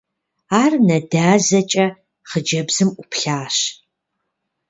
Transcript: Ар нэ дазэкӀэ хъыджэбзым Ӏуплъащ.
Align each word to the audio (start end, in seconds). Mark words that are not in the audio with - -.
Ар 0.61 0.73
нэ 0.87 0.97
дазэкӀэ 1.11 1.87
хъыджэбзым 2.29 2.89
Ӏуплъащ. 2.95 3.57